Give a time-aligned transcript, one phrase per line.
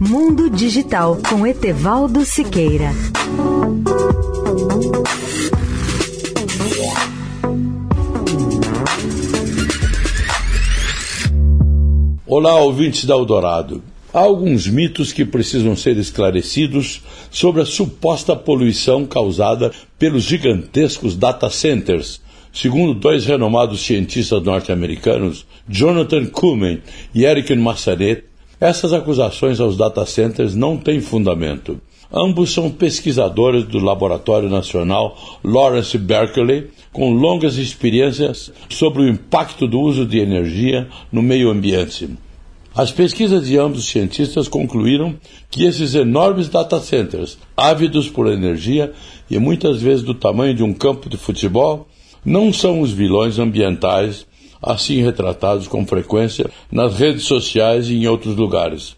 [0.00, 2.92] Mundo Digital com Etevaldo Siqueira.
[12.24, 13.82] Olá, ouvintes da Eldorado.
[14.14, 21.50] Há alguns mitos que precisam ser esclarecidos sobre a suposta poluição causada pelos gigantescos data
[21.50, 22.20] centers.
[22.52, 28.27] Segundo dois renomados cientistas norte-americanos, Jonathan Kuhlman e Eric Massaret,
[28.60, 31.80] essas acusações aos data centers não têm fundamento.
[32.12, 39.78] Ambos são pesquisadores do Laboratório Nacional Lawrence Berkeley, com longas experiências sobre o impacto do
[39.78, 42.08] uso de energia no meio ambiente.
[42.74, 45.16] As pesquisas de ambos os cientistas concluíram
[45.50, 48.92] que esses enormes data centers, ávidos por energia
[49.30, 51.88] e muitas vezes do tamanho de um campo de futebol,
[52.24, 54.27] não são os vilões ambientais
[54.62, 58.96] assim retratados com frequência nas redes sociais e em outros lugares.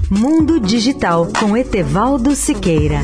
[0.09, 3.01] Mundo Digital com Etevaldo Siqueira.